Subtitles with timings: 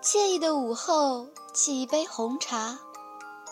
[0.00, 2.78] 惬意的午后，沏一杯红茶，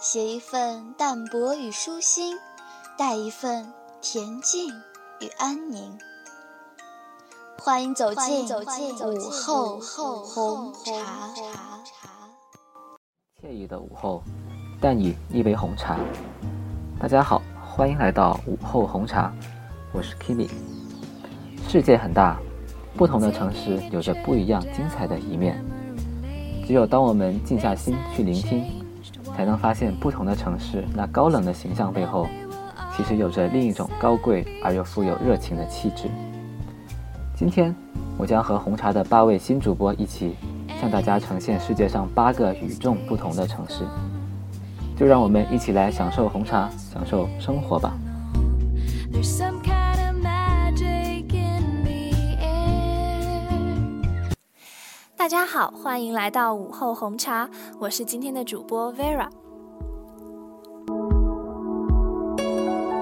[0.01, 2.39] 写一份淡泊与舒心，
[2.97, 4.73] 带一份恬静
[5.21, 5.99] 与安宁。
[7.59, 11.35] 欢迎走进午后红茶。
[13.43, 14.23] 惬意的午后，
[14.81, 15.99] 淡饮一杯红茶。
[17.01, 19.35] 大家好，欢迎来到午后红茶，
[19.93, 20.49] 我是 Kimi。
[21.69, 22.39] 世界很大，
[22.97, 25.61] 不同的城市有着不一样精彩的一面。
[26.67, 28.65] 只有当我们静下心去聆听，
[29.37, 32.27] 才能发现不同的城市那高冷的形象背后，
[32.97, 36.11] 其实有着另一种高贵而又富有热情的气质。
[37.37, 37.73] 今天，
[38.19, 40.35] 我将和红茶的八位新主播一起，
[40.81, 43.85] 向大家呈现世界上八个与众不同的城市。
[44.97, 47.95] 就让我们一起来享受红茶，享受生活吧。
[55.27, 59.29] 大家好，欢迎来到午后红茶，我是今天的主播 Vera。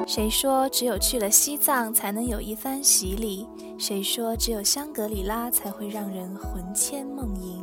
[0.07, 3.47] 谁说只有去了西藏才能有一番洗礼？
[3.79, 7.63] 谁说只有香格里拉才会让人魂牵梦萦？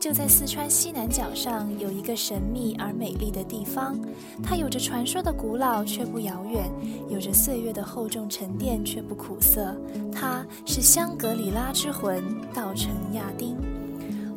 [0.00, 4.00] 就在四川西南角上，有一个神秘而美丽的地方，
[4.42, 6.70] 它有着传说的古老却不遥远，
[7.10, 9.76] 有着岁月的厚重沉淀却不苦涩。
[10.10, 13.58] 它是香格里拉之魂——稻城亚丁。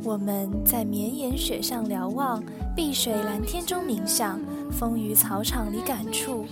[0.06, 2.44] 我们在绵延雪上瞭望，
[2.76, 4.38] 碧水蓝天中冥想，
[4.70, 6.46] 风雨草场里感触，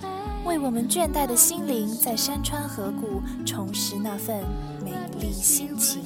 [0.46, 4.42] 为我们倦怠的心灵在山川河谷重拾那份
[4.82, 6.02] 美丽心情。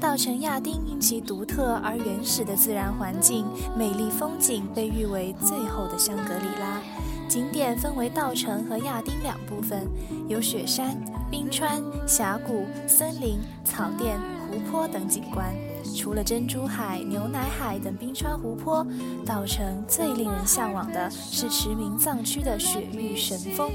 [0.00, 3.46] 稻城亚丁因其独特而原始的自然环境、
[3.78, 6.80] 美丽风景，被誉为最后的香格里拉。
[7.28, 9.88] 景点分为稻城和亚丁两部分，
[10.28, 10.96] 有雪山、
[11.30, 15.54] 冰川、峡谷、森林、草甸、湖泊等景观。
[15.96, 18.86] 除了珍珠海、牛奶海等冰川湖泊，
[19.26, 23.70] 稻城最令人向往的是驰名藏区的雪域神峰。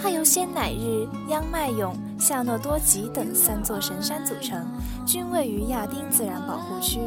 [0.00, 4.64] 它由仙乃日、央迈勇、夏诺多吉等三座神山组成，
[5.04, 7.00] 均位于亚丁自然保护区。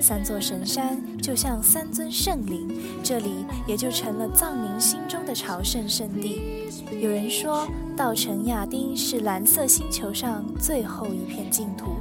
[0.00, 2.68] 三座神山就像三尊圣灵，
[3.02, 6.68] 这里也就成了藏民心中的朝圣圣地。
[7.00, 7.66] 有人说，
[7.96, 11.96] 稻城亚丁是蓝色星球上最后一片净土。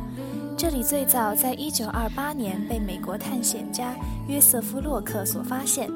[0.58, 3.96] 这里最早在1928年被美国探险家
[4.28, 5.90] 约瑟夫·洛克所发现。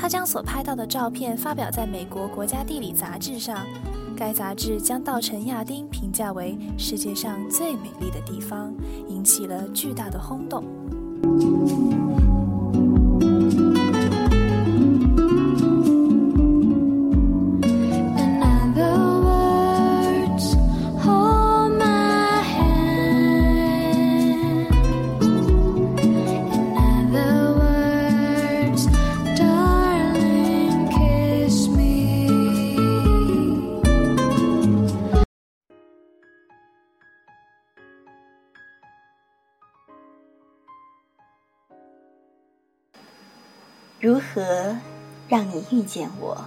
[0.00, 3.66] 他将所拍到的照片发表在美国国家地理杂志上，
[4.18, 8.74] 该杂志将稻城亚丁评价为世界上最美丽的地方，
[9.06, 10.64] 引起了巨大的轰动。
[45.38, 46.44] 让你遇见我，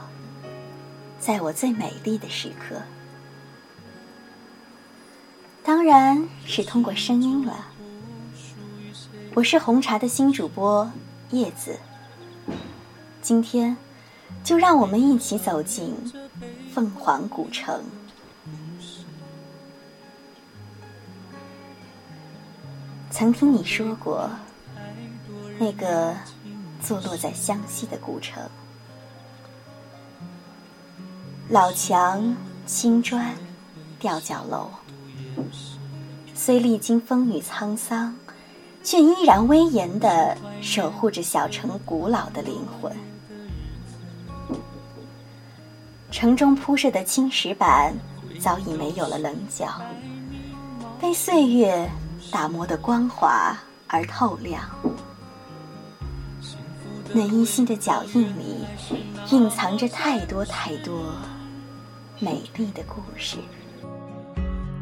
[1.18, 2.76] 在我最美丽的时刻？
[5.64, 7.68] 当然是通过声音了。
[9.34, 10.92] 我是红茶的新主播
[11.30, 11.80] 叶子，
[13.22, 13.78] 今天
[14.44, 15.96] 就让我们一起走进
[16.74, 17.82] 凤凰古城。
[23.10, 24.30] 曾听你说过，
[25.58, 26.14] 那个。
[26.84, 28.42] 坐落在湘西的古城，
[31.52, 32.34] 老墙、
[32.66, 33.36] 青砖、
[34.00, 34.70] 吊脚楼，
[36.34, 38.16] 虽历经风雨沧桑，
[38.82, 42.96] 却依然威严地守护着小城古老的灵魂。
[46.10, 47.94] 城中铺设的青石板
[48.40, 49.82] 早已没有了棱角，
[51.02, 51.86] 被岁月
[52.32, 53.58] 打磨得光滑
[53.88, 54.64] 而透亮。
[57.14, 58.66] 那依稀的脚印里，
[59.34, 61.14] 蕴藏着太多太多
[62.24, 63.38] 美丽的故事。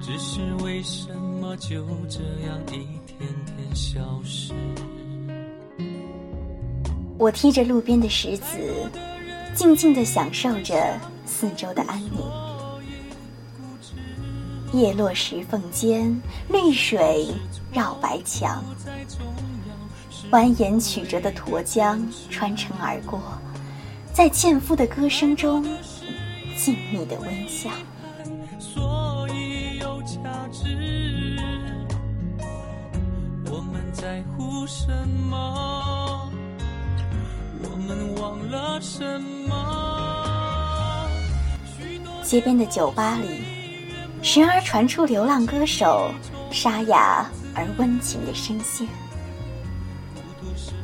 [0.02, 4.54] 只是为什么就这样一天天消失？
[7.18, 8.92] 我踢着路边的石子，
[9.56, 12.12] 静静地享受着四周的安宁。
[14.74, 17.34] 叶落石缝间，绿水
[17.72, 18.62] 绕白墙。
[20.30, 23.18] 蜿蜒曲折的沱江穿城而过，
[24.12, 25.66] 在纤夫的歌声中，
[26.62, 27.70] 静谧的微笑。
[28.60, 30.20] 所以有价
[30.52, 31.38] 值
[33.46, 36.30] 我们在乎什么
[37.64, 41.10] 我们忘了什么
[42.22, 43.42] 街边的酒吧里
[44.22, 46.12] 时而传出流浪歌手
[46.52, 48.86] 沙哑而温情的声线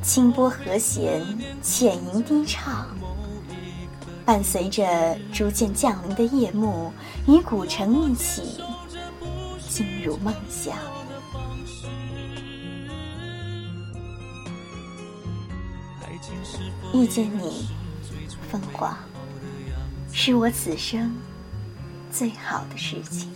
[0.01, 1.21] 清波和弦
[1.61, 2.87] 浅吟低唱
[4.25, 6.91] 伴随着逐渐降临的夜幕，
[7.27, 8.63] 与古城一起
[9.69, 10.75] 进入梦乡。
[16.93, 17.67] 遇见你，
[18.49, 18.97] 凤凰，
[20.11, 21.15] 是我此生
[22.11, 23.29] 最好的事情。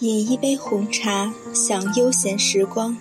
[0.00, 2.96] 饮一杯红茶，享悠闲时光。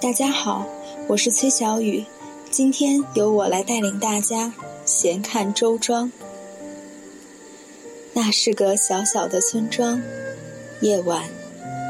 [0.00, 0.64] 大家好，
[1.08, 2.04] 我是崔小雨，
[2.48, 4.52] 今天由我来带领大家
[4.84, 6.12] 闲看周庄。
[8.12, 10.00] 那是个小小的村庄，
[10.80, 11.24] 夜晚，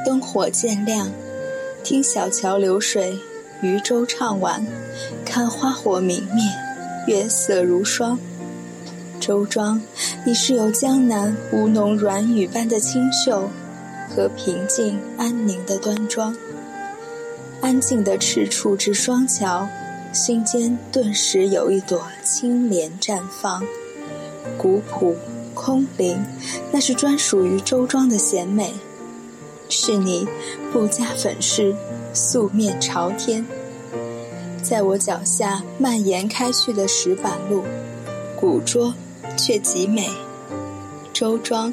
[0.07, 1.11] 灯火渐亮，
[1.85, 3.19] 听小桥流水，
[3.61, 4.67] 渔舟唱晚，
[5.27, 6.43] 看花火明灭，
[7.07, 8.19] 月色如霜。
[9.21, 9.79] 周庄，
[10.25, 13.47] 你是有江南吴侬软语般的清秀。
[14.09, 16.35] 和平静安宁的端庄，
[17.61, 19.69] 安静的赤处之双桥，
[20.13, 23.63] 心间顿时有一朵青莲绽放。
[24.57, 25.15] 古朴
[25.55, 26.25] 空灵，
[26.73, 28.73] 那是专属于周庄的贤美。
[29.69, 30.27] 是你
[30.73, 31.77] 不加粉饰，
[32.15, 33.45] 素面朝天，
[34.63, 37.63] 在我脚下蔓延开去的石板路，
[38.35, 38.95] 古拙
[39.37, 40.09] 却极美。
[41.13, 41.73] 周庄。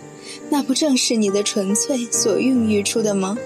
[0.50, 3.38] 那不正是你的纯粹所孕育出的吗？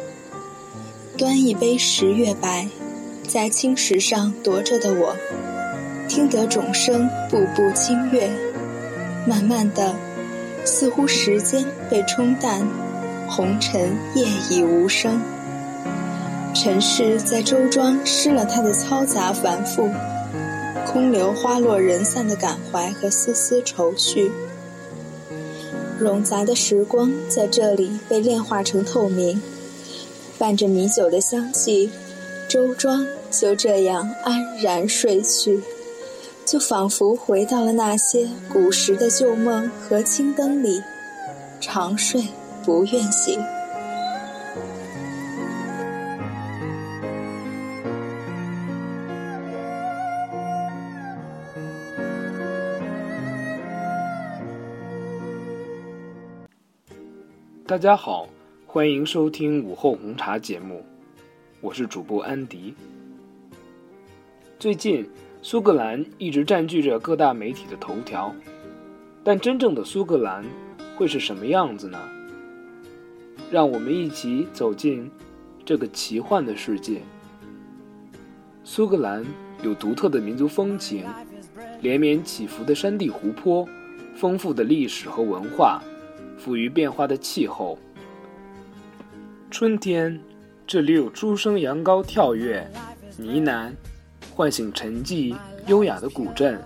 [1.17, 2.67] 端一杯十月白，
[3.27, 5.15] 在青石上踱着的我，
[6.07, 8.29] 听得钟声步步清越，
[9.27, 9.93] 慢慢的，
[10.63, 12.65] 似乎时间被冲淡，
[13.27, 15.21] 红尘夜已无声。
[16.55, 19.89] 尘世在周庄失了它的嘈杂繁复，
[20.85, 24.31] 空留花落人散的感怀和丝丝愁绪。
[25.99, 29.41] 冗杂的时光在这里被炼化成透明，
[30.37, 31.89] 伴着米酒的香气，
[32.47, 35.61] 周庄就这样安然睡去，
[36.45, 40.81] 就仿佛回到了那些古时的旧梦和青灯里，
[41.59, 42.23] 长睡
[42.63, 43.37] 不愿醒。
[57.69, 58.27] 大家好，
[58.65, 60.83] 欢迎收听午后红茶节目，
[61.61, 62.73] 我是主播安迪。
[64.57, 65.07] 最近，
[65.43, 68.33] 苏格兰一直占据着各大媒体的头条，
[69.23, 70.43] 但真正的苏格兰
[70.97, 71.99] 会是什么样子呢？
[73.51, 75.07] 让我们一起走进
[75.63, 77.03] 这个奇幻的世界。
[78.63, 79.23] 苏格兰
[79.61, 81.05] 有独特的民族风情，
[81.81, 83.69] 连绵起伏的山地湖泊，
[84.15, 85.79] 丰富的历史和文化。
[86.39, 87.77] 富于变化的气候。
[89.51, 90.19] 春天，
[90.65, 92.65] 这里有初生羊羔跳跃、
[93.17, 93.71] 呢喃，
[94.33, 95.35] 唤醒沉寂
[95.67, 96.57] 优雅的古镇；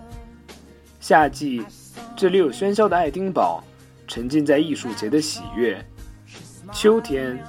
[1.00, 1.64] 夏季，
[2.16, 3.64] 这里有喧嚣的爱丁堡，
[4.08, 5.78] 沉浸在艺术节的喜悦；
[6.72, 7.42] 秋天，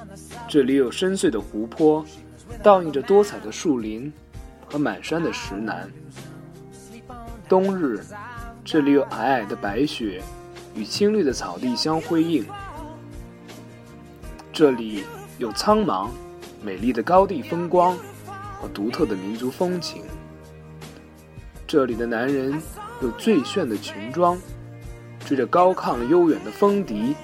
[0.49, 2.05] 这里有深邃的湖泊，
[2.63, 4.11] 倒映着多彩的树林
[4.67, 5.89] 和满山的石楠；
[7.49, 8.01] 冬日，
[8.65, 10.23] 这里有皑皑的白雪。
[10.75, 12.45] 与青绿的草地相辉映，
[14.53, 15.05] 这里
[15.39, 16.09] 有苍茫、
[16.63, 17.97] 美丽的高地风光
[18.61, 20.03] 和独特的民族风情。
[21.67, 22.61] 这里的男人
[23.01, 24.37] 有最炫的裙装，
[25.25, 27.15] 追着高亢悠远的风笛，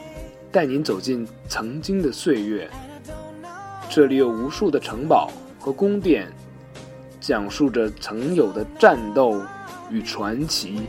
[0.52, 2.71] 带您走进曾经的岁月。
[3.88, 6.33] 这里有无数的城堡和宫殿，
[7.21, 9.42] 讲述着曾有的战斗
[9.90, 10.83] 与传奇、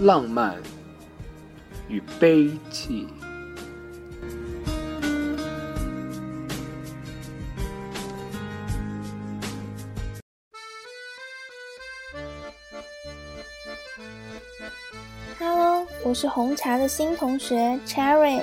[0.00, 0.56] 浪漫。
[1.88, 3.06] 与悲戚。
[15.38, 18.42] Hello，我是红茶的新同学 Cherry。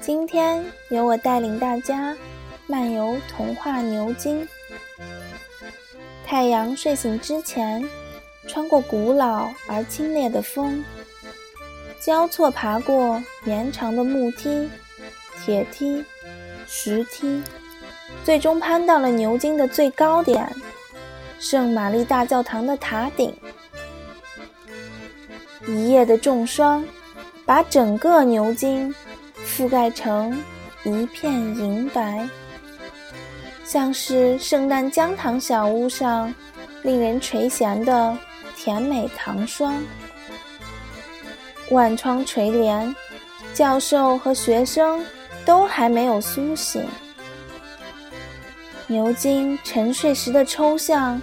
[0.00, 2.16] 今天由我带领大家
[2.66, 4.46] 漫游童话牛津。
[6.26, 7.84] 太阳睡醒之前，
[8.46, 10.84] 穿过古老而清冽的风，
[12.04, 14.68] 交错爬过绵长的木梯、
[15.42, 16.04] 铁梯、
[16.66, 17.42] 石梯，
[18.22, 20.46] 最终攀到了牛津的最高点——
[21.40, 23.34] 圣玛丽大教堂的塔顶。
[25.66, 26.84] 一夜的重霜，
[27.46, 28.94] 把整个牛津
[29.42, 30.38] 覆盖成
[30.84, 32.28] 一片银白，
[33.64, 36.34] 像是圣诞姜糖小屋上
[36.82, 38.14] 令人垂涎的
[38.54, 39.82] 甜美糖霜。
[41.70, 42.94] 万窗垂帘，
[43.52, 45.04] 教授和学生
[45.44, 46.84] 都还没有苏醒。
[48.86, 51.20] 牛津沉睡时的抽象，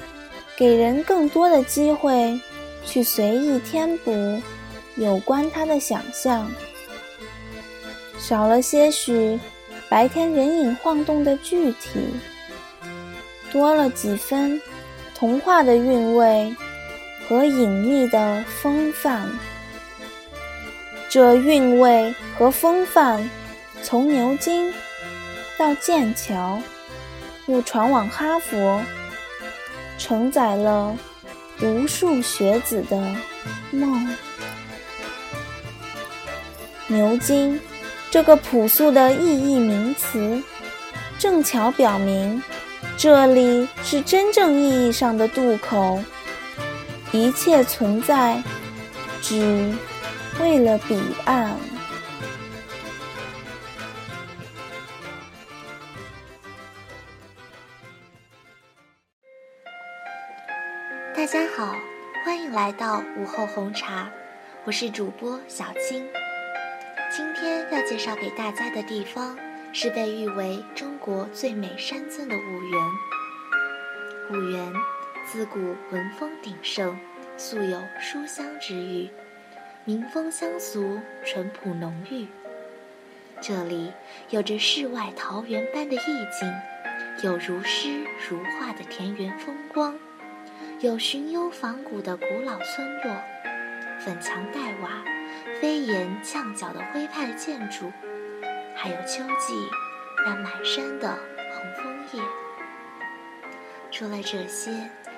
[0.57, 2.39] 给人更多的机会。
[2.83, 4.41] 去随意填补
[4.95, 6.51] 有关他的想象，
[8.17, 9.39] 少了些许
[9.87, 11.99] 白天人影晃动的具体，
[13.51, 14.59] 多了几分
[15.13, 16.55] 童话的韵味
[17.29, 19.29] 和隐秘的风范。
[21.11, 23.29] 这韵味和风范，
[23.83, 24.73] 从牛津
[25.57, 26.61] 到剑桥，
[27.47, 28.81] 又传往哈佛，
[29.97, 30.95] 承载了。
[31.61, 32.97] 无数学子的
[33.71, 34.15] 梦。
[36.87, 37.59] 牛津
[38.09, 40.41] 这个朴素的意义名词，
[41.19, 42.41] 正巧表明，
[42.95, 46.01] 这里是真正意义上的渡口。
[47.11, 48.41] 一切存在，
[49.21, 49.75] 只
[50.39, 51.57] 为了彼岸。
[61.13, 61.75] 大家好，
[62.23, 64.09] 欢迎来到午后红茶，
[64.65, 66.07] 我是主播小青。
[67.15, 69.37] 今天要介绍给大家的地方
[69.73, 72.81] 是被誉为中国最美山村的婺源。
[74.31, 74.73] 婺源
[75.25, 75.59] 自古
[75.91, 76.97] 文风鼎盛，
[77.37, 79.09] 素有书香之誉，
[79.83, 82.27] 民风乡俗，淳朴浓郁。
[83.41, 83.91] 这里
[84.29, 86.53] 有着世外桃源般的意境，
[87.23, 87.89] 有如诗
[88.29, 89.97] 如画的田园风光。
[90.81, 93.15] 有寻幽访古的古老村落，
[93.99, 95.03] 粉墙黛瓦、
[95.59, 97.91] 飞檐翘角的徽派建筑，
[98.75, 99.55] 还有秋季
[100.27, 101.17] 那满山的
[101.55, 102.23] 红枫叶。
[103.89, 104.71] 除了这些，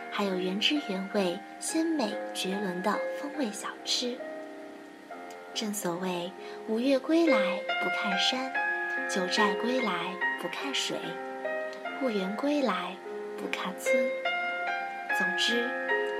[0.10, 4.18] 还有原汁原味、鲜美绝伦的风味小吃。
[5.56, 6.32] 正所谓
[6.68, 7.38] “五岳归来
[7.84, 8.52] 不看山，
[9.08, 10.98] 九寨归来不看水，
[12.02, 12.98] 婺源归来
[13.38, 13.96] 不看村”。
[15.16, 15.70] 总之，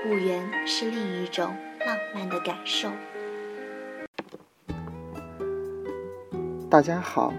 [0.06, 1.52] 婺源是另一种
[1.84, 2.88] 浪漫的感受。
[6.70, 7.32] 大家好，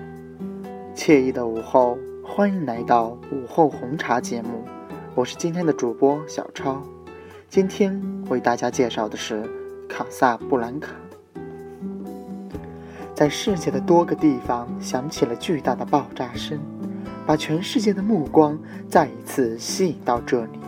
[0.93, 4.67] 惬意的午后，欢迎来到午后红茶节目，
[5.15, 6.83] 我是今天的主播小超。
[7.47, 7.97] 今天
[8.27, 9.49] 为大家介绍的是
[9.87, 10.93] 卡萨布兰卡。
[13.15, 16.59] 在世界的多个地方响起了巨大的爆炸声，
[17.25, 20.59] 把全世界的目光再一次吸引到这里。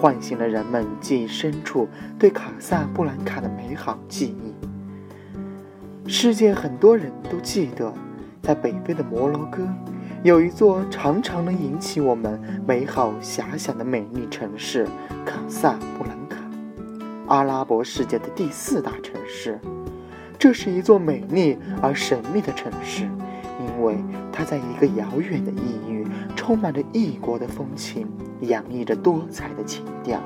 [0.00, 6.08] 唤醒了人们记忆深处对卡萨布兰卡的美好记忆。
[6.08, 7.92] 世界很多人都记得，
[8.40, 9.66] 在北非的摩洛哥，
[10.22, 14.86] 有一座常常能引起我们美好遐想的美丽城市——
[15.26, 16.38] 卡萨布兰卡，
[17.26, 19.60] 阿拉伯世界的第四大城市。
[20.40, 23.04] 这是一座美丽而神秘的城市，
[23.60, 23.94] 因为
[24.32, 28.08] 它在一个遥远的异域，充满着异国的风情。
[28.40, 30.18] 洋溢着多彩的情调。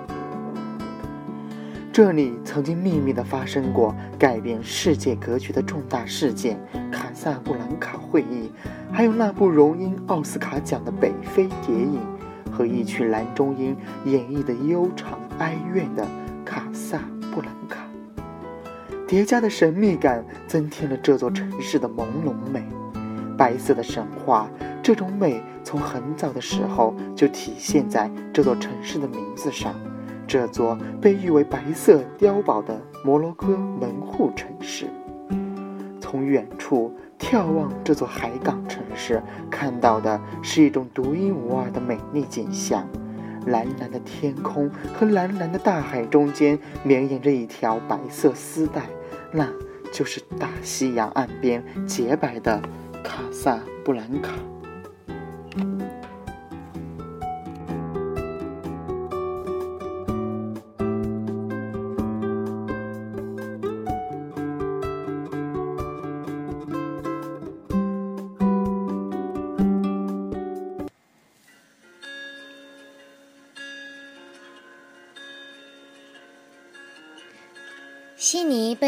[1.93, 8.53] 这里曾经秘密地发生过改变世界格局的重大事件——卡萨布兰卡会议，
[8.93, 11.99] 还有那部荣膺奥斯卡奖的《北非谍影》，
[12.53, 16.05] 和一曲蓝中音演绎的悠长哀怨的
[16.45, 17.01] 《卡萨
[17.33, 17.81] 布兰卡》，
[19.15, 22.67] 叠加的神秘感增添了这座城市的朦胧美。
[23.39, 24.51] 白色的神话，
[24.83, 25.41] 这种美。
[25.63, 29.73] 从很早的时候就体现在这座城市的名字上，
[30.27, 34.87] 这座被誉为“白色碉堡”的摩洛哥门户城市。
[36.01, 42.85] 从远处眺望这座海港城市，看到的是一种独一无二的美丽景象：
[43.47, 48.83] 蓝蓝的天空和蓝蓝的大海中间绵延着一条白色丝带，
[49.37, 49.53] 那
[49.93, 52.63] 就是大西洋岸边洁白的
[53.03, 54.31] 卡萨布兰卡。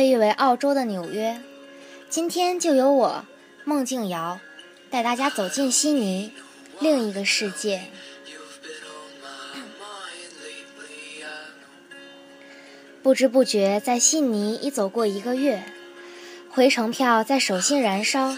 [0.06, 1.40] 被誉为澳洲的纽约，
[2.08, 3.24] 今天就由我
[3.64, 4.38] 孟静瑶
[4.88, 6.30] 带大家走进悉尼，
[6.78, 7.80] 另一个世界。
[13.02, 15.64] 不知不觉，在悉尼已走过一个月，
[16.50, 18.36] 回程票在手心燃烧，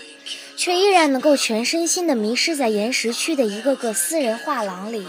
[0.56, 5.06] 却依然能够全身心的迷失在岩石区的一个个私人画廊里。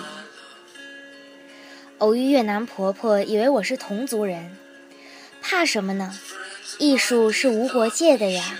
[1.99, 4.57] 偶遇越南婆婆，以为我是同族人，
[5.41, 6.19] 怕什么呢？
[6.77, 8.57] 艺术是无国界的呀。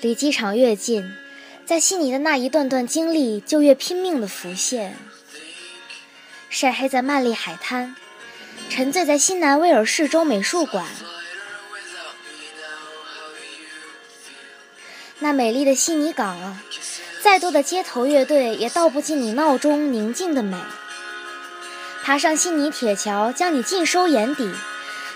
[0.00, 1.14] 离机场越近，
[1.66, 4.96] 在悉尼的那一段段经历就越拼命的浮现。
[6.48, 7.94] 晒黑在曼丽海滩，
[8.68, 10.86] 沉醉在新南威尔士州美术馆。
[15.18, 16.62] 那美丽的悉尼港啊，
[17.22, 20.56] 再多的街头乐队也道不尽你闹中宁静的美。
[22.02, 24.52] 爬上悉尼铁桥，将你尽收眼底，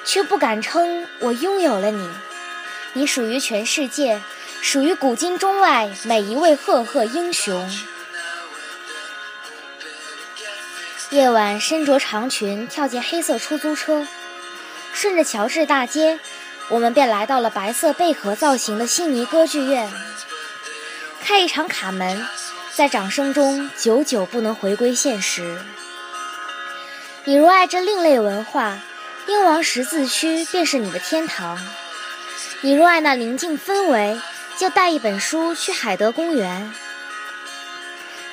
[0.04, 2.08] 却不敢称我拥有了你。
[2.92, 4.22] 你属于全世界，
[4.60, 7.68] 属于古今中外每一位赫赫英雄。
[11.10, 14.06] 夜晚，身着长裙，跳进黑色出租车，
[14.92, 16.20] 顺着乔治大街，
[16.68, 19.90] 我们便来到了白色贝壳造型的悉尼歌剧院。
[21.22, 22.26] 开一场卡门，
[22.74, 25.58] 在掌声中久久不能回归现实。
[27.26, 28.78] 你若爱这另类文化，
[29.26, 31.56] 英王十字区便是你的天堂；
[32.60, 34.20] 你若爱那宁静氛围，
[34.58, 36.70] 就带一本书去海德公园。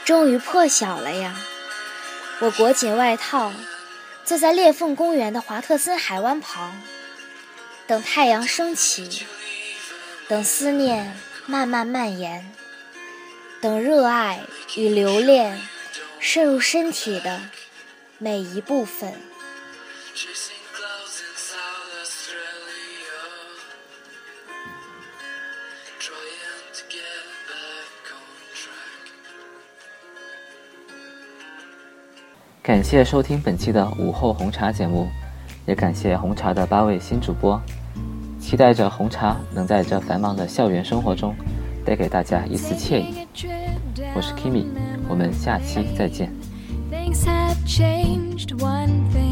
[0.04, 1.34] 终于破晓了呀！
[2.40, 3.54] 我裹紧外套，
[4.26, 6.82] 坐在裂缝公园的华特森海湾旁，
[7.88, 9.26] 等太阳升起，
[10.28, 12.54] 等思念慢慢蔓延，
[13.62, 14.42] 等热爱
[14.76, 15.62] 与留恋
[16.20, 17.40] 渗入身体的
[18.24, 19.12] 每一部分。
[32.62, 35.10] 感谢收听本期的午后红茶节目，
[35.66, 37.60] 也感谢红茶的八位新主播，
[38.40, 41.36] 期待着红茶能在这繁忙的校园生活中
[41.84, 43.28] 带给大家一丝惬意。
[44.14, 44.68] 我是 Kimi，
[45.10, 46.41] 我们下期再见。
[47.12, 49.31] things have changed, one thing.